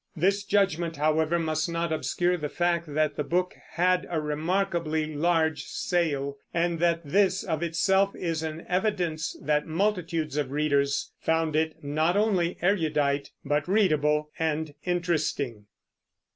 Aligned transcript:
This 0.15 0.43
judgment, 0.43 0.95
however, 0.97 1.37
must 1.37 1.69
not 1.69 1.93
obscure 1.93 2.35
the 2.35 2.49
fact 2.49 2.91
that 2.91 3.15
the 3.17 3.23
book 3.23 3.55
had 3.73 4.07
a 4.09 4.19
remarkably 4.19 5.13
large 5.13 5.65
sale; 5.65 6.37
and 6.51 6.79
that 6.79 7.05
this, 7.05 7.43
of 7.43 7.61
itself, 7.61 8.15
is 8.15 8.41
an 8.41 8.65
evidence 8.67 9.35
that 9.43 9.67
multitudes 9.67 10.37
of 10.37 10.49
readers 10.49 11.11
found 11.19 11.55
it 11.55 11.83
not 11.83 12.17
only 12.17 12.57
erudite, 12.63 13.29
but 13.45 13.67
readable 13.67 14.31
and 14.39 14.73
interesting. 14.85 15.67